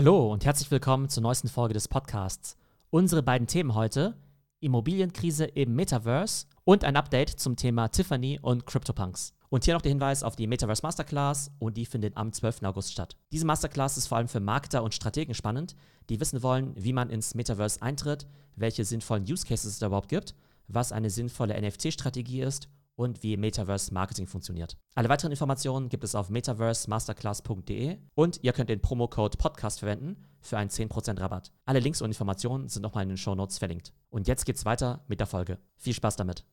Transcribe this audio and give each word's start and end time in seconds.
Hallo 0.00 0.32
und 0.32 0.46
herzlich 0.46 0.70
willkommen 0.70 1.10
zur 1.10 1.22
neuesten 1.22 1.48
Folge 1.48 1.74
des 1.74 1.86
Podcasts. 1.86 2.56
Unsere 2.88 3.22
beiden 3.22 3.46
Themen 3.46 3.74
heute: 3.74 4.16
Immobilienkrise 4.60 5.44
im 5.44 5.74
Metaverse 5.74 6.46
und 6.64 6.84
ein 6.84 6.96
Update 6.96 7.28
zum 7.28 7.54
Thema 7.54 7.88
Tiffany 7.88 8.38
und 8.40 8.64
CryptoPunks. 8.64 9.34
Und 9.50 9.66
hier 9.66 9.74
noch 9.74 9.82
der 9.82 9.90
Hinweis 9.90 10.22
auf 10.22 10.36
die 10.36 10.46
Metaverse 10.46 10.80
Masterclass 10.82 11.50
und 11.58 11.76
die 11.76 11.84
findet 11.84 12.16
am 12.16 12.32
12. 12.32 12.62
August 12.62 12.92
statt. 12.92 13.18
Diese 13.30 13.44
Masterclass 13.44 13.98
ist 13.98 14.06
vor 14.06 14.16
allem 14.16 14.28
für 14.28 14.40
Marketer 14.40 14.82
und 14.82 14.94
Strategen 14.94 15.34
spannend, 15.34 15.76
die 16.08 16.18
wissen 16.18 16.42
wollen, 16.42 16.72
wie 16.76 16.94
man 16.94 17.10
ins 17.10 17.34
Metaverse 17.34 17.82
eintritt, 17.82 18.26
welche 18.56 18.86
sinnvollen 18.86 19.24
Use 19.30 19.44
Cases 19.46 19.70
es 19.70 19.80
da 19.80 19.88
überhaupt 19.88 20.08
gibt, 20.08 20.34
was 20.66 20.92
eine 20.92 21.10
sinnvolle 21.10 21.60
NFT-Strategie 21.60 22.40
ist 22.40 22.70
und 23.00 23.22
wie 23.22 23.38
Metaverse 23.38 23.94
Marketing 23.94 24.26
funktioniert. 24.26 24.76
Alle 24.94 25.08
weiteren 25.08 25.32
Informationen 25.32 25.88
gibt 25.88 26.04
es 26.04 26.14
auf 26.14 26.28
metaversemasterclass.de 26.28 27.96
und 28.14 28.40
ihr 28.42 28.52
könnt 28.52 28.68
den 28.68 28.82
Promocode 28.82 29.38
Podcast 29.38 29.78
verwenden 29.78 30.22
für 30.42 30.58
einen 30.58 30.68
10% 30.68 31.18
Rabatt. 31.18 31.50
Alle 31.64 31.80
Links 31.80 32.02
und 32.02 32.10
Informationen 32.10 32.68
sind 32.68 32.82
nochmal 32.82 33.04
in 33.04 33.08
den 33.08 33.16
Show 33.16 33.34
Notes 33.34 33.56
verlinkt. 33.56 33.94
Und 34.10 34.28
jetzt 34.28 34.44
geht's 34.44 34.66
weiter 34.66 35.02
mit 35.08 35.18
der 35.18 35.26
Folge. 35.26 35.58
Viel 35.76 35.94
Spaß 35.94 36.16
damit. 36.16 36.44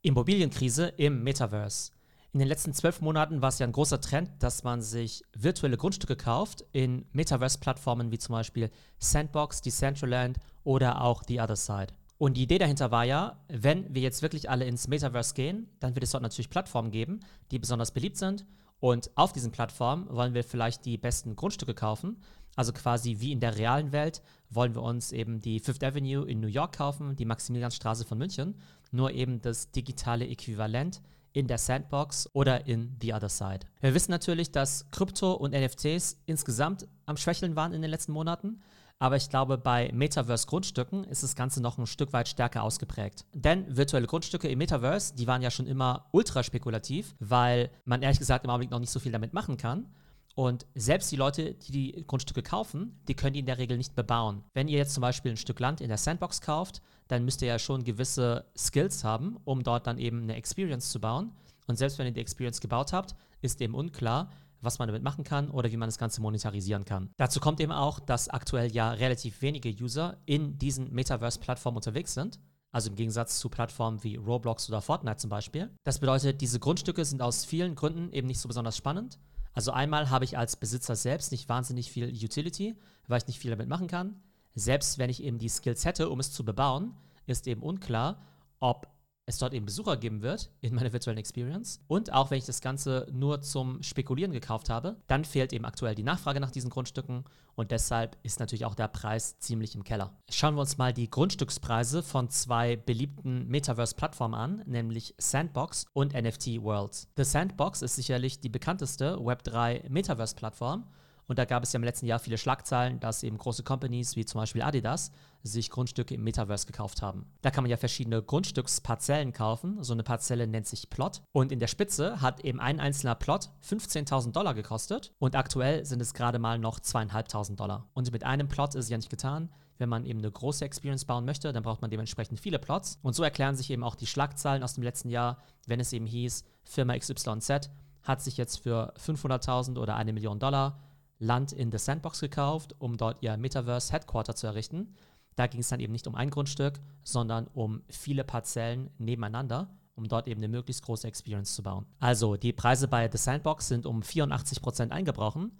Immobilienkrise 0.00 0.94
im 0.96 1.22
Metaverse. 1.22 1.92
In 2.32 2.38
den 2.38 2.46
letzten 2.46 2.72
zwölf 2.72 3.00
Monaten 3.00 3.42
war 3.42 3.48
es 3.48 3.58
ja 3.58 3.66
ein 3.66 3.72
großer 3.72 4.00
Trend, 4.00 4.30
dass 4.38 4.62
man 4.62 4.82
sich 4.82 5.24
virtuelle 5.36 5.76
Grundstücke 5.76 6.14
kauft 6.14 6.64
in 6.70 7.04
Metaverse-Plattformen 7.12 8.12
wie 8.12 8.18
zum 8.18 8.34
Beispiel 8.34 8.70
Sandbox, 9.00 9.62
Decentraland 9.62 10.38
oder 10.62 11.02
auch 11.02 11.24
The 11.26 11.40
Other 11.40 11.56
Side. 11.56 11.88
Und 12.18 12.36
die 12.36 12.44
Idee 12.44 12.58
dahinter 12.58 12.92
war 12.92 13.04
ja, 13.04 13.40
wenn 13.48 13.92
wir 13.92 14.02
jetzt 14.02 14.22
wirklich 14.22 14.48
alle 14.48 14.64
ins 14.66 14.86
Metaverse 14.86 15.34
gehen, 15.34 15.68
dann 15.80 15.96
wird 15.96 16.04
es 16.04 16.12
dort 16.12 16.22
natürlich 16.22 16.50
Plattformen 16.50 16.92
geben, 16.92 17.18
die 17.50 17.58
besonders 17.58 17.90
beliebt 17.90 18.16
sind. 18.16 18.46
Und 18.78 19.10
auf 19.16 19.32
diesen 19.32 19.50
Plattformen 19.50 20.08
wollen 20.08 20.32
wir 20.32 20.44
vielleicht 20.44 20.84
die 20.84 20.98
besten 20.98 21.34
Grundstücke 21.34 21.74
kaufen. 21.74 22.16
Also 22.54 22.72
quasi 22.72 23.16
wie 23.18 23.32
in 23.32 23.40
der 23.40 23.56
realen 23.56 23.90
Welt 23.90 24.22
wollen 24.50 24.76
wir 24.76 24.82
uns 24.82 25.10
eben 25.10 25.40
die 25.40 25.58
Fifth 25.58 25.82
Avenue 25.82 26.28
in 26.28 26.38
New 26.38 26.46
York 26.46 26.76
kaufen, 26.76 27.16
die 27.16 27.24
Maximilianstraße 27.24 28.04
von 28.04 28.18
München, 28.18 28.54
nur 28.92 29.10
eben 29.10 29.40
das 29.40 29.72
digitale 29.72 30.28
Äquivalent 30.28 31.00
in 31.32 31.46
der 31.46 31.58
Sandbox 31.58 32.28
oder 32.32 32.66
in 32.66 32.96
The 33.00 33.14
Other 33.14 33.28
Side. 33.28 33.60
Wir 33.80 33.94
wissen 33.94 34.10
natürlich, 34.10 34.50
dass 34.50 34.90
Krypto 34.90 35.32
und 35.32 35.52
NFTs 35.52 36.20
insgesamt 36.26 36.86
am 37.06 37.16
Schwächeln 37.16 37.56
waren 37.56 37.72
in 37.72 37.82
den 37.82 37.90
letzten 37.90 38.12
Monaten. 38.12 38.60
Aber 39.02 39.16
ich 39.16 39.30
glaube, 39.30 39.56
bei 39.56 39.90
Metaverse-Grundstücken 39.94 41.04
ist 41.04 41.22
das 41.22 41.34
Ganze 41.34 41.62
noch 41.62 41.78
ein 41.78 41.86
Stück 41.86 42.12
weit 42.12 42.28
stärker 42.28 42.62
ausgeprägt. 42.62 43.24
Denn 43.32 43.64
virtuelle 43.74 44.06
Grundstücke 44.06 44.46
im 44.48 44.58
Metaverse, 44.58 45.14
die 45.14 45.26
waren 45.26 45.40
ja 45.40 45.50
schon 45.50 45.66
immer 45.66 46.06
ultra 46.12 46.42
spekulativ, 46.42 47.14
weil 47.18 47.70
man 47.86 48.02
ehrlich 48.02 48.18
gesagt 48.18 48.44
im 48.44 48.50
Augenblick 48.50 48.70
noch 48.70 48.78
nicht 48.78 48.90
so 48.90 49.00
viel 49.00 49.10
damit 49.10 49.32
machen 49.32 49.56
kann. 49.56 49.86
Und 50.34 50.66
selbst 50.74 51.10
die 51.10 51.16
Leute, 51.16 51.54
die 51.54 51.72
die 51.72 52.04
Grundstücke 52.06 52.42
kaufen, 52.42 53.00
die 53.08 53.14
können 53.14 53.34
die 53.34 53.40
in 53.40 53.46
der 53.46 53.58
Regel 53.58 53.76
nicht 53.76 53.94
bebauen. 53.94 54.44
Wenn 54.54 54.68
ihr 54.68 54.78
jetzt 54.78 54.94
zum 54.94 55.02
Beispiel 55.02 55.32
ein 55.32 55.36
Stück 55.36 55.60
Land 55.60 55.80
in 55.80 55.88
der 55.88 55.98
Sandbox 55.98 56.40
kauft, 56.40 56.80
dann 57.08 57.24
müsst 57.24 57.42
ihr 57.42 57.48
ja 57.48 57.58
schon 57.58 57.84
gewisse 57.84 58.46
Skills 58.56 59.04
haben, 59.04 59.38
um 59.44 59.62
dort 59.62 59.86
dann 59.86 59.98
eben 59.98 60.22
eine 60.22 60.36
Experience 60.36 60.90
zu 60.90 61.00
bauen. 61.00 61.32
Und 61.66 61.76
selbst 61.76 61.98
wenn 61.98 62.06
ihr 62.06 62.12
die 62.12 62.20
Experience 62.20 62.60
gebaut 62.60 62.92
habt, 62.92 63.14
ist 63.42 63.60
eben 63.60 63.74
unklar, 63.74 64.30
was 64.60 64.78
man 64.78 64.88
damit 64.88 65.02
machen 65.02 65.24
kann 65.24 65.50
oder 65.50 65.70
wie 65.72 65.76
man 65.76 65.88
das 65.88 65.98
Ganze 65.98 66.20
monetarisieren 66.20 66.84
kann. 66.84 67.10
Dazu 67.16 67.40
kommt 67.40 67.60
eben 67.60 67.72
auch, 67.72 67.98
dass 67.98 68.28
aktuell 68.28 68.70
ja 68.72 68.92
relativ 68.92 69.42
wenige 69.42 69.70
User 69.70 70.18
in 70.26 70.58
diesen 70.58 70.92
Metaverse-Plattformen 70.92 71.76
unterwegs 71.76 72.14
sind. 72.14 72.38
Also 72.72 72.90
im 72.90 72.96
Gegensatz 72.96 73.40
zu 73.40 73.48
Plattformen 73.48 74.02
wie 74.04 74.16
Roblox 74.16 74.68
oder 74.68 74.80
Fortnite 74.80 75.16
zum 75.16 75.30
Beispiel. 75.30 75.70
Das 75.82 75.98
bedeutet, 75.98 76.40
diese 76.40 76.60
Grundstücke 76.60 77.04
sind 77.04 77.20
aus 77.20 77.44
vielen 77.44 77.74
Gründen 77.74 78.12
eben 78.12 78.28
nicht 78.28 78.38
so 78.38 78.46
besonders 78.46 78.76
spannend. 78.76 79.18
Also 79.52 79.72
einmal 79.72 80.10
habe 80.10 80.24
ich 80.24 80.38
als 80.38 80.56
Besitzer 80.56 80.96
selbst 80.96 81.32
nicht 81.32 81.48
wahnsinnig 81.48 81.90
viel 81.90 82.08
Utility, 82.08 82.76
weil 83.08 83.18
ich 83.18 83.26
nicht 83.26 83.40
viel 83.40 83.50
damit 83.50 83.68
machen 83.68 83.88
kann. 83.88 84.22
Selbst 84.54 84.98
wenn 84.98 85.10
ich 85.10 85.22
eben 85.22 85.38
die 85.38 85.48
Skills 85.48 85.84
hätte, 85.84 86.10
um 86.10 86.20
es 86.20 86.32
zu 86.32 86.44
bebauen, 86.44 86.94
ist 87.26 87.46
eben 87.46 87.62
unklar, 87.62 88.22
ob 88.58 88.88
es 89.30 89.38
dort 89.38 89.54
eben 89.54 89.66
Besucher 89.66 89.96
geben 89.96 90.22
wird 90.22 90.50
in 90.60 90.74
meiner 90.74 90.92
virtuellen 90.92 91.18
Experience. 91.18 91.80
Und 91.88 92.12
auch 92.12 92.30
wenn 92.30 92.38
ich 92.38 92.44
das 92.44 92.60
Ganze 92.60 93.06
nur 93.12 93.42
zum 93.42 93.82
Spekulieren 93.82 94.32
gekauft 94.32 94.68
habe, 94.68 94.96
dann 95.06 95.24
fehlt 95.24 95.52
eben 95.52 95.64
aktuell 95.64 95.94
die 95.94 96.02
Nachfrage 96.02 96.40
nach 96.40 96.50
diesen 96.50 96.70
Grundstücken 96.70 97.24
und 97.54 97.70
deshalb 97.70 98.16
ist 98.22 98.40
natürlich 98.40 98.64
auch 98.64 98.74
der 98.74 98.88
Preis 98.88 99.38
ziemlich 99.38 99.74
im 99.74 99.84
Keller. 99.84 100.14
Schauen 100.30 100.54
wir 100.54 100.60
uns 100.60 100.78
mal 100.78 100.92
die 100.92 101.10
Grundstückspreise 101.10 102.02
von 102.02 102.30
zwei 102.30 102.76
beliebten 102.76 103.48
Metaverse-Plattformen 103.48 104.34
an, 104.34 104.62
nämlich 104.66 105.14
Sandbox 105.18 105.86
und 105.92 106.14
NFT 106.14 106.62
Worlds. 106.62 107.08
The 107.16 107.24
Sandbox 107.24 107.82
ist 107.82 107.96
sicherlich 107.96 108.40
die 108.40 108.48
bekannteste 108.48 109.16
Web3 109.16 109.88
Metaverse-Plattform 109.88 110.84
und 111.30 111.38
da 111.38 111.44
gab 111.44 111.62
es 111.62 111.72
ja 111.72 111.78
im 111.78 111.84
letzten 111.84 112.06
Jahr 112.06 112.18
viele 112.18 112.36
Schlagzeilen, 112.36 112.98
dass 112.98 113.22
eben 113.22 113.38
große 113.38 113.62
Companies 113.62 114.16
wie 114.16 114.24
zum 114.24 114.40
Beispiel 114.40 114.62
Adidas 114.62 115.12
sich 115.44 115.70
Grundstücke 115.70 116.12
im 116.16 116.24
Metaverse 116.24 116.66
gekauft 116.66 117.02
haben. 117.02 117.24
Da 117.40 117.52
kann 117.52 117.62
man 117.62 117.70
ja 117.70 117.76
verschiedene 117.76 118.20
Grundstücksparzellen 118.20 119.32
kaufen. 119.32 119.80
So 119.84 119.92
eine 119.92 120.02
Parzelle 120.02 120.48
nennt 120.48 120.66
sich 120.66 120.90
Plot. 120.90 121.22
Und 121.30 121.52
in 121.52 121.60
der 121.60 121.68
Spitze 121.68 122.20
hat 122.20 122.40
eben 122.40 122.58
ein 122.58 122.80
einzelner 122.80 123.14
Plot 123.14 123.50
15.000 123.64 124.32
Dollar 124.32 124.54
gekostet. 124.54 125.12
Und 125.20 125.36
aktuell 125.36 125.84
sind 125.84 126.02
es 126.02 126.14
gerade 126.14 126.40
mal 126.40 126.58
noch 126.58 126.80
zweieinhalbtausend 126.80 127.60
Dollar. 127.60 127.86
Und 127.94 128.10
mit 128.10 128.24
einem 128.24 128.48
Plot 128.48 128.74
ist 128.74 128.86
es 128.86 128.90
ja 128.90 128.96
nicht 128.96 129.08
getan. 129.08 129.50
Wenn 129.78 129.88
man 129.88 130.06
eben 130.06 130.18
eine 130.18 130.32
große 130.32 130.64
Experience 130.64 131.04
bauen 131.04 131.24
möchte, 131.24 131.52
dann 131.52 131.62
braucht 131.62 131.80
man 131.80 131.92
dementsprechend 131.92 132.40
viele 132.40 132.58
Plots. 132.58 132.98
Und 133.02 133.14
so 133.14 133.22
erklären 133.22 133.54
sich 133.54 133.70
eben 133.70 133.84
auch 133.84 133.94
die 133.94 134.08
Schlagzeilen 134.08 134.64
aus 134.64 134.74
dem 134.74 134.82
letzten 134.82 135.10
Jahr, 135.10 135.38
wenn 135.68 135.78
es 135.78 135.92
eben 135.92 136.06
hieß, 136.06 136.42
Firma 136.64 136.98
XYZ 136.98 137.70
hat 138.02 138.20
sich 138.20 138.36
jetzt 138.36 138.56
für 138.56 138.92
500.000 138.96 139.78
oder 139.78 139.94
eine 139.94 140.12
Million 140.12 140.40
Dollar 140.40 140.80
Land 141.20 141.52
in 141.52 141.70
The 141.70 141.78
Sandbox 141.78 142.20
gekauft, 142.20 142.74
um 142.78 142.96
dort 142.96 143.22
ihr 143.22 143.36
Metaverse 143.36 143.92
Headquarter 143.92 144.34
zu 144.34 144.46
errichten. 144.46 144.94
Da 145.36 145.46
ging 145.46 145.60
es 145.60 145.68
dann 145.68 145.80
eben 145.80 145.92
nicht 145.92 146.06
um 146.06 146.14
ein 146.14 146.30
Grundstück, 146.30 146.80
sondern 147.04 147.46
um 147.54 147.82
viele 147.88 148.24
Parzellen 148.24 148.90
nebeneinander, 148.98 149.70
um 149.94 150.08
dort 150.08 150.26
eben 150.26 150.40
eine 150.40 150.48
möglichst 150.48 150.82
große 150.82 151.06
Experience 151.06 151.54
zu 151.54 151.62
bauen. 151.62 151.86
Also 152.00 152.36
die 152.36 152.52
Preise 152.52 152.88
bei 152.88 153.08
The 153.10 153.18
Sandbox 153.18 153.68
sind 153.68 153.86
um 153.86 154.00
84% 154.00 154.90
eingebrochen. 154.90 155.52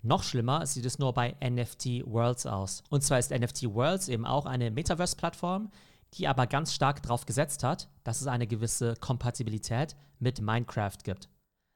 Noch 0.00 0.22
schlimmer 0.22 0.66
sieht 0.66 0.84
es 0.84 0.98
nur 0.98 1.12
bei 1.12 1.36
NFT 1.44 2.04
Worlds 2.06 2.46
aus. 2.46 2.82
Und 2.90 3.02
zwar 3.02 3.18
ist 3.18 3.30
NFT 3.30 3.72
Worlds 3.72 4.08
eben 4.08 4.26
auch 4.26 4.46
eine 4.46 4.70
Metaverse-Plattform, 4.70 5.70
die 6.14 6.26
aber 6.26 6.46
ganz 6.46 6.74
stark 6.74 7.02
darauf 7.02 7.24
gesetzt 7.24 7.62
hat, 7.62 7.88
dass 8.02 8.20
es 8.20 8.26
eine 8.26 8.46
gewisse 8.46 8.94
Kompatibilität 8.96 9.94
mit 10.18 10.40
Minecraft 10.40 10.98
gibt. 11.04 11.28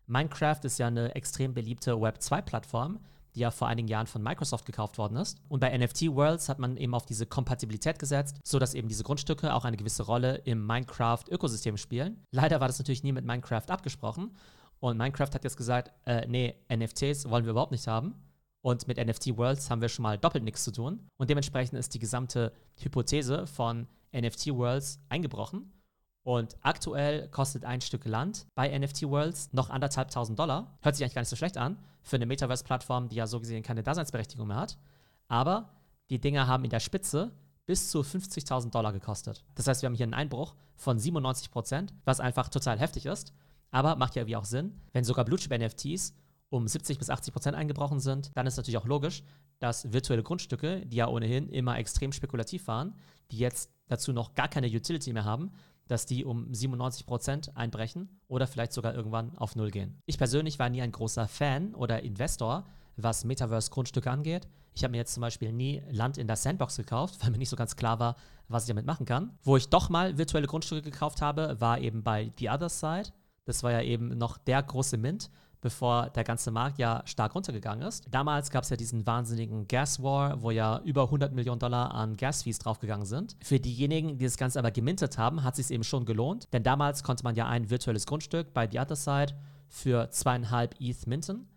Minecraft 0.07 0.61
ist 0.65 0.79
ja 0.79 0.89
eine 0.89 1.15
extrem 1.15 1.55
beliebte 1.55 2.01
Web 2.01 2.19
2-Plattform, 2.19 3.01
die 3.37 3.41
ja 3.41 3.51
vor 3.51 3.69
einigen 3.69 3.87
Jahren 3.87 4.07
von 4.07 4.23
Microsoft 4.23 4.65
gekauft 4.65 4.99
worden 4.99 5.17
ist. 5.19 5.39
Und 5.49 5.61
bei 5.61 5.77
NFT 5.77 6.15
Worlds 6.15 6.49
hat 6.49 6.59
man 6.59 6.77
eben 6.77 6.95
auf 6.95 7.05
diese 7.05 7.27
Kompatibilität 7.27 7.99
gesetzt, 7.99 8.41
sodass 8.43 8.75
eben 8.75 8.89
diese 8.89 9.05
Grundstücke 9.05 9.55
auch 9.55 9.65
eine 9.65 9.77
gewisse 9.77 10.05
Rolle 10.05 10.37
im 10.45 10.67
Minecraft-Ökosystem 10.67 11.77
spielen. 11.77 12.25
Leider 12.33 12.61
war 12.61 12.67
das 12.67 12.79
natürlich 12.79 13.05
nie 13.05 13.13
mit 13.13 13.27
Minecraft 13.27 13.69
abgesprochen. 13.69 14.35
Und 14.81 14.97
Minecraft 14.97 15.31
hat 15.35 15.45
jetzt 15.45 15.57
gesagt, 15.57 15.93
äh, 16.07 16.27
nee, 16.27 16.55
NFTs 16.75 17.29
wollen 17.29 17.45
wir 17.45 17.51
überhaupt 17.51 17.73
nicht 17.73 17.87
haben. 17.87 18.15
Und 18.63 18.89
mit 18.89 18.97
NFT 18.97 19.37
Worlds 19.37 19.71
haben 19.71 19.81
wir 19.81 19.89
schon 19.89 20.03
mal 20.03 20.19
doppelt 20.19 20.43
nichts 20.43 20.65
zu 20.65 20.73
tun. 20.73 21.07
Und 21.19 21.29
dementsprechend 21.31 21.79
ist 21.79 21.95
die 21.95 21.99
gesamte 21.99 22.53
Hypothese 22.81 23.47
von 23.47 23.87
NFT 24.13 24.49
Worlds 24.49 24.99
eingebrochen. 25.09 25.73
Und 26.27 26.57
aktuell 26.63 27.29
kostet 27.29 27.65
ein 27.65 27.81
Stück 27.81 28.05
Land 28.05 28.49
bei 28.57 28.77
NFT 28.77 29.05
Worlds 29.05 29.53
noch 29.53 29.71
anderthalb 29.71 30.11
tausend 30.11 30.37
Dollar. 30.37 30.77
Hört 30.83 30.97
sich 30.97 31.05
eigentlich 31.05 31.15
gar 31.15 31.23
nicht 31.23 31.29
so 31.29 31.37
schlecht 31.37 31.57
an 31.57 31.79
für 32.03 32.17
eine 32.17 32.27
Metaverse-Plattform, 32.27 33.09
die 33.09 33.15
ja 33.15 33.29
so 33.29 33.39
gesehen 33.39 33.63
keine 33.63 33.85
Daseinsberechtigung 33.85 34.49
mehr 34.49 34.57
hat. 34.57 34.77
Aber 35.29 35.71
die 36.11 36.21
Dinger 36.21 36.49
haben 36.49 36.65
in 36.65 36.71
der 36.71 36.81
Spitze 36.81 37.31
bis 37.65 37.93
zu 37.93 38.01
50.000 38.01 38.71
Dollar 38.71 38.93
gekostet. 38.93 39.45
Das 39.55 39.69
heißt, 39.69 39.83
wir 39.83 39.87
haben 39.87 39.95
hier 39.95 40.03
einen 40.03 40.15
Einbruch 40.15 40.57
von 40.75 40.99
97 40.99 41.53
Prozent, 41.53 41.95
was 42.05 42.19
einfach 42.19 42.49
total 42.49 42.81
heftig 42.81 43.07
ist. 43.07 43.33
Aber 43.71 43.95
macht 43.95 44.17
ja 44.17 44.23
irgendwie 44.23 44.35
auch 44.35 44.45
Sinn. 44.45 44.81
Wenn 44.93 45.05
sogar 45.05 45.25
Bluechip-NFTs 45.27 46.13
um 46.49 46.67
70 46.67 46.99
bis 46.99 47.09
80 47.09 47.33
Prozent 47.33 47.57
eingebrochen 47.57 48.01
sind, 48.01 48.37
dann 48.37 48.49
ist 48.49 48.57
natürlich 48.57 48.79
auch 48.79 48.87
logisch, 48.87 49.23
dass 49.61 49.93
virtuelle 49.93 50.25
Grundstücke, 50.25 50.85
die 50.87 50.97
ja 50.97 51.07
ohnehin 51.07 51.49
immer 51.51 51.79
extrem 51.79 52.11
spekulativ 52.11 52.67
waren, 52.67 52.97
die 53.31 53.39
jetzt 53.39 53.71
dazu 53.87 54.13
noch 54.13 54.35
gar 54.35 54.49
keine 54.49 54.67
Utility 54.67 55.13
mehr 55.13 55.25
haben, 55.25 55.53
dass 55.89 56.07
die 56.07 56.25
um 56.25 56.53
97 56.53 57.07
Prozent 57.07 57.57
einbrechen 57.57 58.21
oder 58.29 58.47
vielleicht 58.47 58.73
sogar 58.73 58.95
irgendwann 58.95 59.37
auf 59.39 59.57
Null 59.57 59.71
gehen. 59.71 60.03
Ich 60.07 60.19
persönlich 60.19 60.59
war 60.59 60.69
nie 60.69 60.83
ein 60.83 60.93
großer 60.93 61.29
Fan 61.29 61.75
oder 61.75 62.03
Investor, 62.03 62.65
was 62.97 63.25
Metaverse-Grundstücke 63.25 64.11
angeht. 64.11 64.49
Ich 64.75 64.85
habe 64.85 64.93
mir 64.93 64.99
jetzt 64.99 65.15
zum 65.15 65.23
Beispiel 65.23 65.53
nie 65.53 65.83
Land 65.91 66.19
in 66.19 66.27
der 66.27 66.37
Sandbox 66.37 66.77
gekauft, 66.77 67.19
weil 67.23 67.31
mir 67.31 67.39
nicht 67.39 67.49
so 67.49 67.57
ganz 67.57 67.77
klar 67.77 67.99
war, 67.99 68.17
was 68.49 68.65
ich 68.65 68.69
damit 68.69 68.87
machen 68.87 69.07
kann. 69.07 69.39
Wo 69.43 69.57
ich 69.57 69.69
doch 69.69 69.89
mal 69.89 70.19
virtuelle 70.19 70.47
Grundstücke 70.47 70.83
gekauft 70.83 71.23
habe, 71.23 71.61
war 71.61 71.81
eben 71.81 72.03
bei 72.03 72.33
The 72.39 72.51
Other 72.51 72.69
Side. 72.69 73.11
Das 73.45 73.63
war 73.63 73.73
ja 73.73 73.83
eben 73.83 74.19
noch 74.19 74.39
der 74.39 74.63
große 74.63 74.97
Mint, 74.97 75.31
bevor 75.67 76.11
der 76.11 76.23
ganze 76.23 76.53
Markt 76.53 76.79
ja 76.79 77.03
stark 77.07 77.35
runtergegangen 77.35 77.89
ist. 77.89 78.07
Damals 78.09 78.53
gab 78.53 78.63
es 78.63 78.71
ja 78.71 78.77
diesen 78.77 79.05
wahnsinnigen 79.05 79.67
Gas 79.67 80.01
War, 80.01 80.41
wo 80.41 80.53
ja 80.53 80.81
über 80.85 81.03
100 81.03 81.33
Millionen 81.33 81.59
Dollar 81.59 81.93
an 81.93 82.17
Gas-Fees 82.17 82.61
draufgegangen 82.61 83.05
sind. 83.05 83.37
Für 83.43 83.59
diejenigen, 83.59 84.17
die 84.17 84.25
das 84.27 84.37
Ganze 84.37 84.61
aber 84.61 84.71
gemintet 84.71 85.19
haben, 85.19 85.43
hat 85.43 85.59
es 85.59 85.67
sich 85.67 85.75
eben 85.75 85.83
schon 85.83 86.05
gelohnt, 86.05 86.47
denn 86.53 86.63
damals 86.63 87.03
konnte 87.03 87.25
man 87.25 87.35
ja 87.35 87.49
ein 87.49 87.69
virtuelles 87.69 88.07
Grundstück 88.07 88.55
bei 88.55 88.71
The 88.71 88.79
Other 88.79 88.95
Side 88.95 89.35
für 89.67 90.09
zweieinhalb 90.11 90.77
ETH 90.81 91.05
minten. 91.09 91.49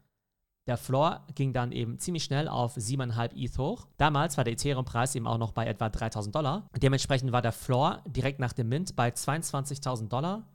Der 0.66 0.78
Floor 0.78 1.24
ging 1.36 1.54
dann 1.54 1.72
eben 1.72 2.00
ziemlich 2.00 2.24
schnell 2.24 2.48
auf 2.48 2.78
7,5 2.78 3.36
ETH 3.36 3.60
hoch. 3.60 3.86
Damals 3.98 4.38
war 4.38 4.44
der 4.44 4.54
Ethereum-Preis 4.54 5.14
eben 5.14 5.28
auch 5.28 5.38
noch 5.38 5.52
bei 5.52 5.68
etwa 5.68 5.90
3000 5.90 6.34
Dollar. 6.34 6.68
Dementsprechend 6.76 7.32
war 7.32 7.44
der 7.44 7.52
Floor 7.52 8.02
direkt 8.08 8.40
nach 8.40 8.54
dem 8.54 8.70
Mint 8.70 8.96
bei 8.96 9.10
22.000 9.10 10.08
Dollar. 10.08 10.48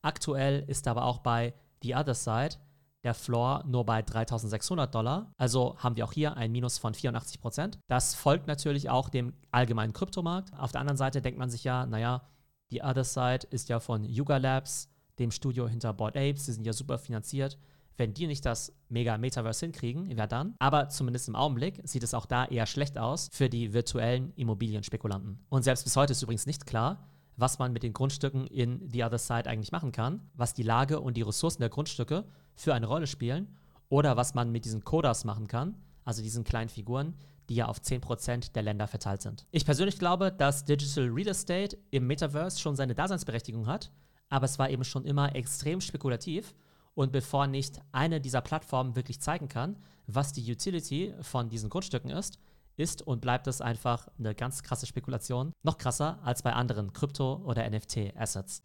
Aktuell 0.00 0.62
ist 0.68 0.86
aber 0.86 1.04
auch 1.04 1.18
bei 1.18 1.54
The 1.82 1.96
Other 1.96 2.14
Side 2.14 2.56
der 3.04 3.14
Floor 3.14 3.64
nur 3.66 3.84
bei 3.84 4.02
3600 4.02 4.94
Dollar. 4.94 5.32
Also 5.38 5.76
haben 5.78 5.96
wir 5.96 6.04
auch 6.04 6.12
hier 6.12 6.36
ein 6.36 6.52
Minus 6.52 6.78
von 6.78 6.94
84 6.94 7.40
Prozent. 7.40 7.78
Das 7.88 8.14
folgt 8.14 8.46
natürlich 8.46 8.90
auch 8.90 9.08
dem 9.08 9.32
allgemeinen 9.50 9.92
Kryptomarkt. 9.92 10.52
Auf 10.58 10.72
der 10.72 10.80
anderen 10.80 10.98
Seite 10.98 11.22
denkt 11.22 11.38
man 11.38 11.50
sich 11.50 11.64
ja, 11.64 11.86
naja, 11.86 12.22
The 12.70 12.82
Other 12.82 13.04
Side 13.04 13.46
ist 13.50 13.68
ja 13.68 13.80
von 13.80 14.04
Yuga 14.04 14.36
Labs, 14.36 14.88
dem 15.18 15.30
Studio 15.30 15.68
hinter 15.68 15.92
Board 15.92 16.16
Apes. 16.16 16.44
Die 16.46 16.52
sind 16.52 16.66
ja 16.66 16.72
super 16.72 16.98
finanziert. 16.98 17.58
Wenn 17.96 18.14
die 18.14 18.26
nicht 18.26 18.46
das 18.46 18.72
mega 18.88 19.18
Metaverse 19.18 19.66
hinkriegen, 19.66 20.08
wer 20.16 20.26
dann? 20.26 20.54
Aber 20.58 20.88
zumindest 20.88 21.28
im 21.28 21.36
Augenblick 21.36 21.80
sieht 21.84 22.02
es 22.02 22.14
auch 22.14 22.24
da 22.24 22.46
eher 22.46 22.66
schlecht 22.66 22.96
aus 22.96 23.28
für 23.30 23.50
die 23.50 23.74
virtuellen 23.74 24.32
Immobilienspekulanten. 24.36 25.44
Und 25.50 25.64
selbst 25.64 25.84
bis 25.84 25.96
heute 25.96 26.12
ist 26.12 26.22
übrigens 26.22 26.46
nicht 26.46 26.64
klar, 26.64 27.06
was 27.36 27.58
man 27.58 27.72
mit 27.72 27.82
den 27.82 27.92
Grundstücken 27.92 28.46
in 28.46 28.88
The 28.88 29.04
Other 29.04 29.18
Side 29.18 29.46
eigentlich 29.46 29.72
machen 29.72 29.92
kann, 29.92 30.30
was 30.34 30.54
die 30.54 30.62
Lage 30.62 31.00
und 31.00 31.16
die 31.16 31.22
Ressourcen 31.22 31.60
der 31.60 31.70
Grundstücke 31.70 32.24
für 32.60 32.74
eine 32.74 32.86
Rolle 32.86 33.06
spielen 33.06 33.56
oder 33.88 34.16
was 34.16 34.34
man 34.34 34.52
mit 34.52 34.64
diesen 34.64 34.84
Codas 34.84 35.24
machen 35.24 35.46
kann, 35.46 35.74
also 36.04 36.22
diesen 36.22 36.44
kleinen 36.44 36.68
Figuren, 36.68 37.14
die 37.48 37.56
ja 37.56 37.66
auf 37.66 37.78
10% 37.78 38.52
der 38.52 38.62
Länder 38.62 38.86
verteilt 38.86 39.22
sind. 39.22 39.46
Ich 39.50 39.64
persönlich 39.64 39.98
glaube, 39.98 40.30
dass 40.30 40.64
Digital 40.64 41.08
Real 41.08 41.28
Estate 41.28 41.76
im 41.90 42.06
Metaverse 42.06 42.60
schon 42.60 42.76
seine 42.76 42.94
Daseinsberechtigung 42.94 43.66
hat, 43.66 43.90
aber 44.28 44.44
es 44.44 44.58
war 44.58 44.70
eben 44.70 44.84
schon 44.84 45.04
immer 45.04 45.34
extrem 45.34 45.80
spekulativ 45.80 46.54
und 46.94 47.12
bevor 47.12 47.46
nicht 47.46 47.80
eine 47.92 48.20
dieser 48.20 48.42
Plattformen 48.42 48.94
wirklich 48.94 49.20
zeigen 49.20 49.48
kann, 49.48 49.76
was 50.06 50.32
die 50.32 50.50
Utility 50.50 51.14
von 51.22 51.48
diesen 51.48 51.70
Grundstücken 51.70 52.10
ist, 52.10 52.38
ist 52.76 53.02
und 53.02 53.20
bleibt 53.20 53.46
es 53.46 53.60
einfach 53.60 54.08
eine 54.18 54.34
ganz 54.34 54.62
krasse 54.62 54.86
Spekulation. 54.86 55.52
Noch 55.62 55.78
krasser 55.78 56.18
als 56.22 56.42
bei 56.42 56.52
anderen 56.52 56.92
Krypto- 56.92 57.42
oder 57.44 57.68
NFT-Assets. 57.68 58.62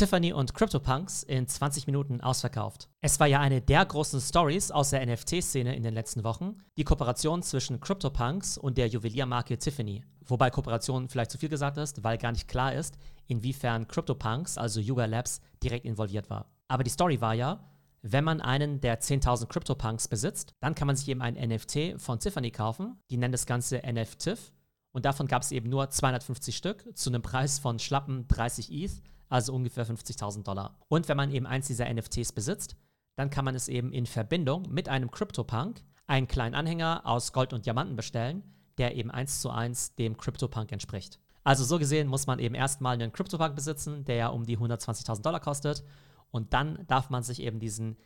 Tiffany 0.00 0.32
und 0.32 0.54
CryptoPunks 0.54 1.24
in 1.24 1.46
20 1.46 1.86
Minuten 1.86 2.22
ausverkauft. 2.22 2.88
Es 3.02 3.20
war 3.20 3.26
ja 3.26 3.38
eine 3.38 3.60
der 3.60 3.84
großen 3.84 4.18
Stories 4.18 4.70
aus 4.70 4.88
der 4.88 5.04
NFT-Szene 5.04 5.76
in 5.76 5.82
den 5.82 5.92
letzten 5.92 6.24
Wochen, 6.24 6.56
die 6.78 6.84
Kooperation 6.84 7.42
zwischen 7.42 7.80
CryptoPunks 7.80 8.56
und 8.56 8.78
der 8.78 8.86
Juweliermarke 8.86 9.58
Tiffany. 9.58 10.02
Wobei 10.24 10.48
Kooperation 10.48 11.10
vielleicht 11.10 11.30
zu 11.30 11.36
viel 11.36 11.50
gesagt 11.50 11.76
ist, 11.76 12.02
weil 12.02 12.16
gar 12.16 12.32
nicht 12.32 12.48
klar 12.48 12.72
ist, 12.72 12.96
inwiefern 13.26 13.88
CryptoPunks, 13.88 14.56
also 14.56 14.80
Yuga 14.80 15.04
Labs, 15.04 15.42
direkt 15.62 15.84
involviert 15.84 16.30
war. 16.30 16.50
Aber 16.66 16.82
die 16.82 16.88
Story 16.88 17.20
war 17.20 17.34
ja, 17.34 17.62
wenn 18.00 18.24
man 18.24 18.40
einen 18.40 18.80
der 18.80 19.02
10.000 19.02 19.48
CryptoPunks 19.48 20.08
besitzt, 20.08 20.54
dann 20.60 20.74
kann 20.74 20.86
man 20.86 20.96
sich 20.96 21.08
eben 21.08 21.20
ein 21.20 21.34
NFT 21.34 22.00
von 22.00 22.18
Tiffany 22.18 22.50
kaufen. 22.50 22.98
Die 23.10 23.18
nennen 23.18 23.32
das 23.32 23.44
Ganze 23.44 23.82
NFTIF. 23.86 24.50
Und 24.92 25.04
davon 25.04 25.26
gab 25.26 25.42
es 25.42 25.52
eben 25.52 25.68
nur 25.68 25.90
250 25.90 26.56
Stück 26.56 26.86
zu 26.96 27.10
einem 27.10 27.20
Preis 27.20 27.58
von 27.58 27.78
schlappen 27.78 28.26
30 28.28 28.72
ETH 28.72 29.02
also 29.30 29.54
ungefähr 29.54 29.86
50.000 29.86 30.42
Dollar. 30.42 30.76
Und 30.88 31.08
wenn 31.08 31.16
man 31.16 31.30
eben 31.30 31.46
eins 31.46 31.68
dieser 31.68 31.92
NFTs 31.92 32.32
besitzt, 32.32 32.76
dann 33.16 33.30
kann 33.30 33.44
man 33.44 33.54
es 33.54 33.68
eben 33.68 33.92
in 33.92 34.06
Verbindung 34.06 34.70
mit 34.70 34.88
einem 34.88 35.10
CryptoPunk, 35.10 35.82
einen 36.06 36.28
kleinen 36.28 36.54
Anhänger 36.54 37.02
aus 37.04 37.32
Gold 37.32 37.52
und 37.52 37.64
Diamanten 37.64 37.96
bestellen, 37.96 38.42
der 38.78 38.96
eben 38.96 39.10
eins 39.10 39.40
zu 39.40 39.50
eins 39.50 39.94
dem 39.94 40.16
CryptoPunk 40.16 40.72
entspricht. 40.72 41.18
Also 41.44 41.64
so 41.64 41.78
gesehen 41.78 42.08
muss 42.08 42.26
man 42.26 42.38
eben 42.38 42.54
erstmal 42.54 42.94
einen 42.94 43.12
CryptoPunk 43.12 43.54
besitzen, 43.54 44.04
der 44.04 44.16
ja 44.16 44.28
um 44.28 44.44
die 44.44 44.58
120.000 44.58 45.22
Dollar 45.22 45.40
kostet. 45.40 45.84
Und 46.30 46.52
dann 46.52 46.84
darf 46.86 47.10
man 47.10 47.22
sich 47.22 47.40
eben 47.40 47.58
diesen 47.60 47.96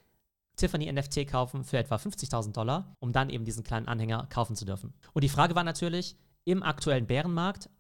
Tiffany 0.56 0.90
NFT 0.92 1.26
kaufen 1.26 1.64
für 1.64 1.78
etwa 1.78 1.96
50.000 1.96 2.52
Dollar, 2.52 2.94
um 3.00 3.12
dann 3.12 3.30
eben 3.30 3.44
diesen 3.44 3.64
kleinen 3.64 3.88
Anhänger 3.88 4.26
kaufen 4.30 4.56
zu 4.56 4.64
dürfen. 4.64 4.94
Und 5.12 5.24
die 5.24 5.28
Frage 5.28 5.54
war 5.54 5.64
natürlich, 5.64 6.16
im 6.44 6.62
aktuellen 6.62 7.06
Bärenmarkt 7.06 7.70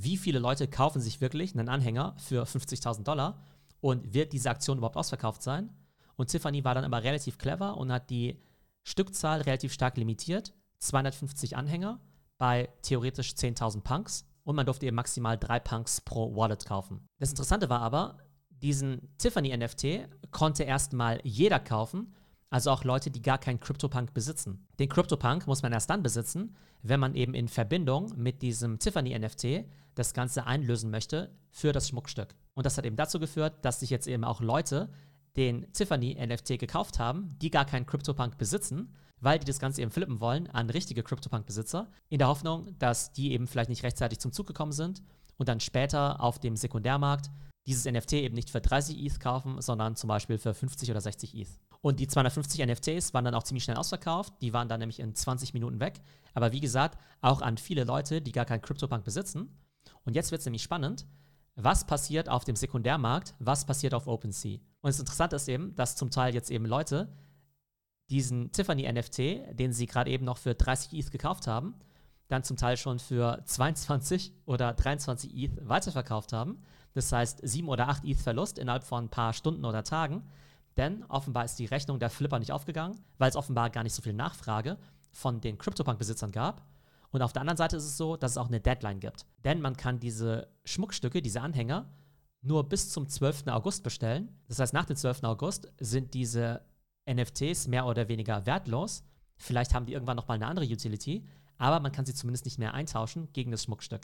wie 0.00 0.16
viele 0.16 0.38
Leute 0.38 0.68
kaufen 0.68 1.00
sich 1.00 1.20
wirklich 1.20 1.54
einen 1.54 1.68
Anhänger 1.68 2.14
für 2.18 2.44
50.000 2.44 3.02
Dollar 3.02 3.42
und 3.80 4.14
wird 4.14 4.32
diese 4.32 4.50
Aktion 4.50 4.78
überhaupt 4.78 4.96
ausverkauft 4.96 5.42
sein? 5.42 5.70
Und 6.16 6.28
Tiffany 6.28 6.64
war 6.64 6.74
dann 6.74 6.84
aber 6.84 7.02
relativ 7.02 7.36
clever 7.36 7.76
und 7.76 7.92
hat 7.92 8.08
die 8.10 8.40
Stückzahl 8.84 9.40
relativ 9.40 9.72
stark 9.72 9.96
limitiert. 9.96 10.54
250 10.78 11.56
Anhänger 11.56 12.00
bei 12.38 12.68
theoretisch 12.82 13.30
10.000 13.32 13.80
Punks 13.82 14.24
und 14.44 14.54
man 14.54 14.66
durfte 14.66 14.86
eben 14.86 14.94
maximal 14.94 15.36
drei 15.36 15.58
Punks 15.58 16.00
pro 16.00 16.34
Wallet 16.36 16.64
kaufen. 16.64 17.04
Das 17.18 17.30
Interessante 17.30 17.68
war 17.68 17.80
aber, 17.80 18.18
diesen 18.50 19.16
Tiffany 19.18 19.56
NFT 19.56 20.08
konnte 20.30 20.62
erstmal 20.62 21.20
jeder 21.24 21.58
kaufen 21.58 22.14
also 22.50 22.70
auch 22.70 22.84
Leute, 22.84 23.10
die 23.10 23.22
gar 23.22 23.38
keinen 23.38 23.60
CryptoPunk 23.60 24.14
besitzen. 24.14 24.66
Den 24.78 24.88
CryptoPunk 24.88 25.46
muss 25.46 25.62
man 25.62 25.72
erst 25.72 25.90
dann 25.90 26.02
besitzen, 26.02 26.56
wenn 26.82 27.00
man 27.00 27.14
eben 27.14 27.34
in 27.34 27.48
Verbindung 27.48 28.12
mit 28.16 28.42
diesem 28.42 28.78
Tiffany 28.78 29.18
NFT 29.18 29.66
das 29.94 30.14
Ganze 30.14 30.46
einlösen 30.46 30.90
möchte 30.90 31.34
für 31.50 31.72
das 31.72 31.88
Schmuckstück. 31.88 32.34
Und 32.54 32.64
das 32.64 32.78
hat 32.78 32.86
eben 32.86 32.96
dazu 32.96 33.18
geführt, 33.18 33.64
dass 33.64 33.80
sich 33.80 33.90
jetzt 33.90 34.06
eben 34.06 34.24
auch 34.24 34.40
Leute 34.40 34.90
den 35.36 35.72
Tiffany 35.72 36.14
NFT 36.14 36.58
gekauft 36.58 36.98
haben, 36.98 37.36
die 37.38 37.50
gar 37.50 37.64
keinen 37.64 37.86
CryptoPunk 37.86 38.38
besitzen, 38.38 38.94
weil 39.20 39.38
die 39.38 39.46
das 39.46 39.58
Ganze 39.58 39.82
eben 39.82 39.90
flippen 39.90 40.20
wollen 40.20 40.48
an 40.48 40.70
richtige 40.70 41.02
CryptoPunk-Besitzer, 41.02 41.90
in 42.08 42.18
der 42.18 42.28
Hoffnung, 42.28 42.76
dass 42.78 43.12
die 43.12 43.32
eben 43.32 43.46
vielleicht 43.46 43.70
nicht 43.70 43.82
rechtzeitig 43.82 44.20
zum 44.20 44.32
Zug 44.32 44.46
gekommen 44.46 44.72
sind 44.72 45.02
und 45.36 45.48
dann 45.48 45.60
später 45.60 46.20
auf 46.20 46.38
dem 46.38 46.56
Sekundärmarkt 46.56 47.30
dieses 47.66 47.84
NFT 47.84 48.14
eben 48.14 48.34
nicht 48.34 48.50
für 48.50 48.60
30 48.60 49.04
ETH 49.04 49.20
kaufen, 49.20 49.60
sondern 49.60 49.96
zum 49.96 50.08
Beispiel 50.08 50.38
für 50.38 50.54
50 50.54 50.90
oder 50.90 51.00
60 51.00 51.34
ETH. 51.34 51.48
Und 51.80 52.00
die 52.00 52.08
250 52.08 52.66
NFTs 52.66 53.14
waren 53.14 53.24
dann 53.24 53.34
auch 53.34 53.44
ziemlich 53.44 53.64
schnell 53.64 53.76
ausverkauft. 53.76 54.34
Die 54.42 54.52
waren 54.52 54.68
dann 54.68 54.80
nämlich 54.80 55.00
in 55.00 55.14
20 55.14 55.54
Minuten 55.54 55.80
weg. 55.80 56.00
Aber 56.34 56.52
wie 56.52 56.60
gesagt, 56.60 56.98
auch 57.20 57.40
an 57.40 57.56
viele 57.56 57.84
Leute, 57.84 58.20
die 58.20 58.32
gar 58.32 58.44
keinen 58.44 58.62
CryptoPunk 58.62 59.04
besitzen. 59.04 59.48
Und 60.04 60.14
jetzt 60.14 60.30
wird 60.30 60.40
es 60.40 60.46
nämlich 60.46 60.62
spannend. 60.62 61.06
Was 61.54 61.86
passiert 61.86 62.28
auf 62.28 62.44
dem 62.44 62.56
Sekundärmarkt? 62.56 63.34
Was 63.38 63.64
passiert 63.64 63.94
auf 63.94 64.06
OpenSea? 64.06 64.58
Und 64.80 64.88
das 64.88 65.00
Interessante 65.00 65.36
ist 65.36 65.48
eben, 65.48 65.74
dass 65.74 65.96
zum 65.96 66.10
Teil 66.10 66.34
jetzt 66.34 66.50
eben 66.50 66.66
Leute 66.66 67.12
diesen 68.10 68.52
Tiffany 68.52 68.90
NFT, 68.90 69.58
den 69.58 69.72
sie 69.72 69.86
gerade 69.86 70.10
eben 70.10 70.24
noch 70.24 70.38
für 70.38 70.54
30 70.54 70.94
ETH 70.94 71.10
gekauft 71.10 71.46
haben, 71.46 71.74
dann 72.28 72.44
zum 72.44 72.56
Teil 72.56 72.76
schon 72.76 72.98
für 72.98 73.42
22 73.44 74.34
oder 74.44 74.72
23 74.72 75.34
ETH 75.34 75.68
weiterverkauft 75.68 76.32
haben. 76.32 76.62
Das 76.94 77.10
heißt, 77.12 77.40
7 77.42 77.68
oder 77.68 77.88
8 77.88 78.04
ETH 78.04 78.20
Verlust 78.20 78.58
innerhalb 78.58 78.84
von 78.84 79.04
ein 79.04 79.10
paar 79.10 79.32
Stunden 79.32 79.64
oder 79.64 79.82
Tagen. 79.82 80.22
Denn 80.78 81.04
offenbar 81.04 81.44
ist 81.44 81.58
die 81.58 81.66
Rechnung 81.66 81.98
der 81.98 82.08
Flipper 82.08 82.38
nicht 82.38 82.52
aufgegangen, 82.52 82.98
weil 83.18 83.28
es 83.28 83.36
offenbar 83.36 83.68
gar 83.68 83.82
nicht 83.82 83.94
so 83.94 84.00
viel 84.00 84.12
Nachfrage 84.12 84.78
von 85.10 85.40
den 85.40 85.58
CryptoPunk-Besitzern 85.58 86.30
gab. 86.30 86.64
Und 87.10 87.22
auf 87.22 87.32
der 87.32 87.40
anderen 87.40 87.56
Seite 87.56 87.76
ist 87.76 87.84
es 87.84 87.96
so, 87.96 88.16
dass 88.16 88.32
es 88.32 88.38
auch 88.38 88.46
eine 88.46 88.60
Deadline 88.60 89.00
gibt. 89.00 89.26
Denn 89.44 89.60
man 89.60 89.76
kann 89.76 89.98
diese 89.98 90.48
Schmuckstücke, 90.64 91.20
diese 91.20 91.40
Anhänger, 91.40 91.90
nur 92.42 92.68
bis 92.68 92.90
zum 92.90 93.08
12. 93.08 93.48
August 93.48 93.82
bestellen. 93.82 94.28
Das 94.46 94.60
heißt, 94.60 94.72
nach 94.72 94.84
dem 94.84 94.96
12. 94.96 95.24
August 95.24 95.72
sind 95.80 96.14
diese 96.14 96.62
NFTs 97.10 97.66
mehr 97.66 97.86
oder 97.86 98.08
weniger 98.08 98.46
wertlos. 98.46 99.02
Vielleicht 99.36 99.74
haben 99.74 99.86
die 99.86 99.94
irgendwann 99.94 100.16
nochmal 100.16 100.36
eine 100.36 100.46
andere 100.46 100.66
Utility, 100.66 101.26
aber 101.56 101.80
man 101.80 101.90
kann 101.90 102.06
sie 102.06 102.14
zumindest 102.14 102.44
nicht 102.44 102.58
mehr 102.58 102.74
eintauschen 102.74 103.32
gegen 103.32 103.50
das 103.50 103.64
Schmuckstück. 103.64 104.02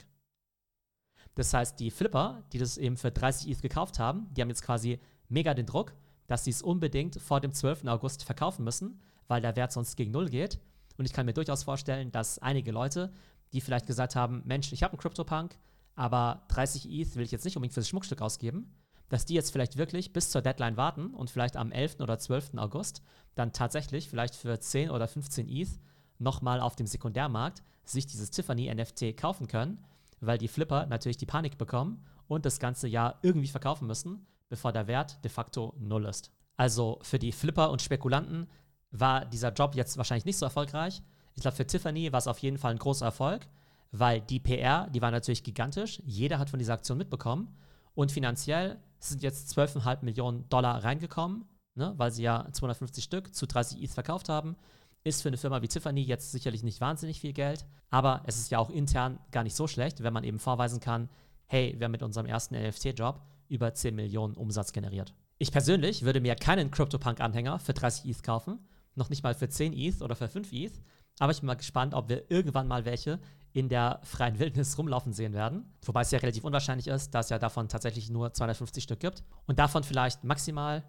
Das 1.35 1.53
heißt, 1.53 1.79
die 1.79 1.91
Flipper, 1.91 2.43
die 2.51 2.57
das 2.57 2.77
eben 2.77 2.97
für 2.97 3.11
30 3.11 3.49
ETH 3.49 3.61
gekauft 3.61 3.99
haben, 3.99 4.27
die 4.33 4.41
haben 4.41 4.49
jetzt 4.49 4.63
quasi 4.63 4.99
mega 5.29 5.53
den 5.53 5.65
Druck, 5.65 5.93
dass 6.27 6.43
sie 6.43 6.51
es 6.51 6.61
unbedingt 6.61 7.19
vor 7.21 7.39
dem 7.39 7.53
12. 7.53 7.85
August 7.85 8.23
verkaufen 8.23 8.63
müssen, 8.63 8.99
weil 9.27 9.41
der 9.41 9.55
Wert 9.55 9.71
sonst 9.71 9.95
gegen 9.95 10.11
Null 10.11 10.29
geht. 10.29 10.59
Und 10.97 11.05
ich 11.05 11.13
kann 11.13 11.25
mir 11.25 11.33
durchaus 11.33 11.63
vorstellen, 11.63 12.11
dass 12.11 12.39
einige 12.39 12.71
Leute, 12.71 13.13
die 13.53 13.61
vielleicht 13.61 13.87
gesagt 13.87 14.15
haben, 14.15 14.41
Mensch, 14.45 14.71
ich 14.71 14.83
habe 14.83 14.93
einen 14.93 14.99
CryptoPunk, 14.99 15.57
aber 15.95 16.43
30 16.49 16.89
ETH 16.89 17.15
will 17.15 17.23
ich 17.23 17.31
jetzt 17.31 17.45
nicht 17.45 17.55
unbedingt 17.55 17.73
für 17.73 17.81
das 17.81 17.89
Schmuckstück 17.89 18.21
ausgeben, 18.21 18.73
dass 19.09 19.25
die 19.25 19.33
jetzt 19.33 19.51
vielleicht 19.51 19.77
wirklich 19.77 20.13
bis 20.13 20.29
zur 20.29 20.41
Deadline 20.41 20.77
warten 20.77 21.13
und 21.13 21.29
vielleicht 21.29 21.57
am 21.57 21.71
11. 21.71 21.99
oder 21.99 22.17
12. 22.17 22.55
August 22.57 23.01
dann 23.35 23.53
tatsächlich 23.53 24.09
vielleicht 24.09 24.35
für 24.35 24.59
10 24.59 24.89
oder 24.89 25.07
15 25.07 25.47
ETH 25.47 25.79
nochmal 26.17 26.59
auf 26.59 26.75
dem 26.75 26.87
Sekundärmarkt 26.87 27.63
sich 27.83 28.07
dieses 28.07 28.31
Tiffany 28.31 28.73
NFT 28.73 29.15
kaufen 29.15 29.47
können, 29.47 29.83
weil 30.21 30.37
die 30.37 30.47
Flipper 30.47 30.87
natürlich 30.87 31.17
die 31.17 31.25
Panik 31.25 31.57
bekommen 31.57 32.03
und 32.27 32.45
das 32.45 32.59
ganze 32.59 32.87
Jahr 32.87 33.19
irgendwie 33.21 33.47
verkaufen 33.47 33.85
müssen 33.85 34.25
bevor 34.49 34.71
der 34.71 34.87
Wert 34.87 35.23
de 35.23 35.31
facto 35.31 35.73
null 35.77 36.05
ist. 36.05 36.31
Also 36.57 36.99
für 37.01 37.19
die 37.19 37.31
Flipper 37.31 37.71
und 37.71 37.81
Spekulanten 37.81 38.47
war 38.91 39.25
dieser 39.25 39.51
Job 39.51 39.75
jetzt 39.75 39.97
wahrscheinlich 39.97 40.25
nicht 40.25 40.37
so 40.37 40.45
erfolgreich. 40.45 41.01
Ich 41.35 41.41
glaube, 41.41 41.57
für 41.57 41.67
Tiffany 41.67 42.11
war 42.11 42.19
es 42.19 42.27
auf 42.27 42.39
jeden 42.39 42.57
Fall 42.57 42.71
ein 42.71 42.79
großer 42.79 43.05
Erfolg, 43.05 43.47
weil 43.91 44.21
die 44.21 44.39
PR, 44.39 44.89
die 44.89 45.01
war 45.01 45.11
natürlich 45.11 45.43
gigantisch. 45.43 46.01
Jeder 46.05 46.39
hat 46.39 46.49
von 46.49 46.59
dieser 46.59 46.73
Aktion 46.73 46.97
mitbekommen. 46.97 47.55
Und 47.93 48.11
finanziell 48.11 48.77
sind 48.99 49.21
jetzt 49.21 49.57
12,5 49.57 50.03
Millionen 50.03 50.49
Dollar 50.49 50.83
reingekommen, 50.83 51.45
ne, 51.75 51.93
weil 51.97 52.11
sie 52.11 52.23
ja 52.23 52.47
250 52.51 53.03
Stück 53.03 53.33
zu 53.33 53.45
30 53.47 53.81
ETH 53.81 53.91
verkauft 53.91 54.29
haben. 54.29 54.55
Ist 55.03 55.21
für 55.21 55.29
eine 55.29 55.37
Firma 55.37 55.61
wie 55.61 55.67
Tiffany 55.67 56.01
jetzt 56.01 56.31
sicherlich 56.31 56.63
nicht 56.63 56.81
wahnsinnig 56.81 57.21
viel 57.21 57.33
Geld, 57.33 57.65
aber 57.89 58.23
es 58.25 58.37
ist 58.37 58.49
ja 58.49 58.59
auch 58.59 58.69
intern 58.69 59.19
gar 59.31 59.43
nicht 59.43 59.55
so 59.55 59.67
schlecht, 59.67 60.03
wenn 60.03 60.13
man 60.13 60.23
eben 60.23 60.39
vorweisen 60.39 60.79
kann, 60.79 61.09
hey, 61.45 61.75
wir 61.77 61.85
haben 61.85 61.91
mit 61.91 62.01
unserem 62.01 62.25
ersten 62.25 62.55
NFT-Job 62.55 63.21
über 63.49 63.73
10 63.73 63.95
Millionen 63.95 64.35
Umsatz 64.35 64.73
generiert. 64.73 65.13
Ich 65.37 65.51
persönlich 65.51 66.03
würde 66.03 66.21
mir 66.21 66.35
keinen 66.35 66.71
CryptoPunk-Anhänger 66.71 67.59
für 67.59 67.73
30 67.73 68.09
ETH 68.09 68.23
kaufen, 68.23 68.59
noch 68.95 69.09
nicht 69.09 69.23
mal 69.23 69.33
für 69.33 69.49
10 69.49 69.73
ETH 69.73 70.01
oder 70.01 70.15
für 70.15 70.29
5 70.29 70.51
ETH, 70.53 70.81
aber 71.19 71.31
ich 71.31 71.39
bin 71.39 71.47
mal 71.47 71.55
gespannt, 71.55 71.93
ob 71.93 72.09
wir 72.09 72.29
irgendwann 72.29 72.67
mal 72.67 72.85
welche 72.85 73.19
in 73.53 73.69
der 73.69 74.01
freien 74.03 74.37
Wildnis 74.39 74.77
rumlaufen 74.77 75.13
sehen 75.13 75.33
werden. 75.33 75.73
Wobei 75.85 76.01
es 76.01 76.11
ja 76.11 76.19
relativ 76.19 76.43
unwahrscheinlich 76.43 76.87
ist, 76.87 77.15
dass 77.15 77.27
es 77.27 77.29
ja 77.29 77.39
davon 77.39 77.69
tatsächlich 77.69 78.09
nur 78.09 78.33
250 78.33 78.83
Stück 78.83 78.99
gibt. 78.99 79.23
Und 79.45 79.59
davon 79.59 79.83
vielleicht 79.83 80.25
maximal 80.25 80.83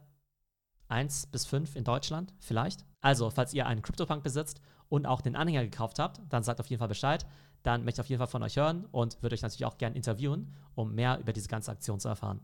1 0.89 1.29
bis 1.29 1.47
5 1.47 1.77
in 1.77 1.85
Deutschland, 1.85 2.35
vielleicht. 2.41 2.85
Also, 3.01 3.31
falls 3.31 3.55
ihr 3.55 3.67
einen 3.67 3.83
CryptoPunk 3.83 4.25
besitzt 4.25 4.61
und 4.89 5.07
auch 5.07 5.21
den 5.21 5.37
Anhänger 5.37 5.65
gekauft 5.65 5.99
habt, 5.99 6.21
dann 6.29 6.43
sagt 6.43 6.61
auf 6.61 6.67
jeden 6.67 6.79
Fall 6.79 6.89
Bescheid. 6.89 7.27
Dann 7.63 7.85
möchte 7.85 8.01
ich 8.01 8.05
auf 8.05 8.09
jeden 8.09 8.19
Fall 8.19 8.29
von 8.29 8.43
euch 8.43 8.57
hören 8.57 8.87
und 8.93 9.21
würde 9.23 9.35
euch 9.35 9.43
natürlich 9.43 9.65
auch 9.65 9.79
gerne 9.79 9.97
interviewen, 9.97 10.55
um 10.75 10.95
mehr 10.95 11.19
über 11.19 11.33
diese 11.33 11.49
ganze 11.49 11.73
Aktion 11.73 11.99
zu 11.99 12.09
erfahren. 12.09 12.41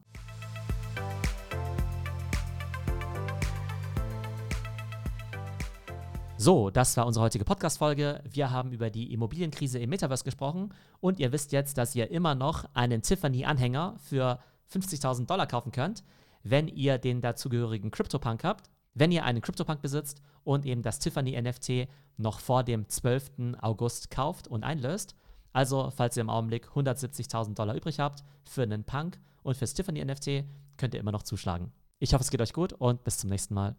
So, 6.42 6.70
das 6.70 6.96
war 6.96 7.06
unsere 7.06 7.24
heutige 7.24 7.44
Podcast-Folge. 7.44 8.20
Wir 8.28 8.50
haben 8.50 8.72
über 8.72 8.90
die 8.90 9.12
Immobilienkrise 9.12 9.78
im 9.78 9.90
Metaverse 9.90 10.24
gesprochen 10.24 10.74
und 10.98 11.20
ihr 11.20 11.30
wisst 11.30 11.52
jetzt, 11.52 11.78
dass 11.78 11.94
ihr 11.94 12.10
immer 12.10 12.34
noch 12.34 12.64
einen 12.74 13.00
Tiffany-Anhänger 13.00 13.94
für 14.00 14.40
50.000 14.72 15.26
Dollar 15.26 15.46
kaufen 15.46 15.70
könnt, 15.70 16.02
wenn 16.42 16.66
ihr 16.66 16.98
den 16.98 17.20
dazugehörigen 17.20 17.92
CryptoPunk 17.92 18.42
habt. 18.42 18.70
Wenn 18.94 19.12
ihr 19.12 19.24
einen 19.24 19.40
CryptoPunk 19.40 19.80
besitzt 19.80 20.22
und 20.44 20.66
eben 20.66 20.82
das 20.82 20.98
Tiffany 20.98 21.40
NFT 21.40 21.88
noch 22.16 22.40
vor 22.40 22.62
dem 22.64 22.88
12. 22.88 23.56
August 23.60 24.10
kauft 24.10 24.48
und 24.48 24.64
einlöst. 24.64 25.16
Also, 25.52 25.90
falls 25.90 26.16
ihr 26.16 26.22
im 26.22 26.30
Augenblick 26.30 26.68
170.000 26.68 27.54
Dollar 27.54 27.74
übrig 27.74 27.98
habt 27.98 28.24
für 28.44 28.62
einen 28.62 28.84
Punk 28.84 29.18
und 29.42 29.56
fürs 29.56 29.74
Tiffany 29.74 30.04
NFT, 30.04 30.44
könnt 30.76 30.94
ihr 30.94 31.00
immer 31.00 31.12
noch 31.12 31.22
zuschlagen. 31.22 31.72
Ich 31.98 32.14
hoffe, 32.14 32.22
es 32.22 32.30
geht 32.30 32.40
euch 32.40 32.52
gut 32.52 32.72
und 32.72 33.04
bis 33.04 33.18
zum 33.18 33.30
nächsten 33.30 33.54
Mal. 33.54 33.76